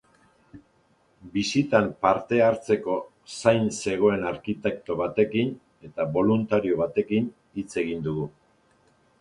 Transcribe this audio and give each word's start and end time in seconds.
Bisitan 1.33 1.89
parte 2.05 2.39
hartzeko 2.45 2.95
zain 3.35 3.69
zegoen 3.83 4.25
arkitekto 4.31 4.97
batekin 5.03 5.53
eta 5.91 6.11
boluntario 6.17 6.81
batekin 6.83 7.33
hitz 7.61 7.71
egin 7.85 8.05
dugu. 8.11 8.27